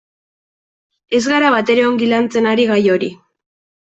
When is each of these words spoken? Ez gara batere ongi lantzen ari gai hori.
Ez 1.17 1.21
gara 1.33 1.51
batere 1.55 1.83
ongi 1.89 2.07
lantzen 2.13 2.47
ari 2.53 2.65
gai 2.71 2.79
hori. 2.95 3.11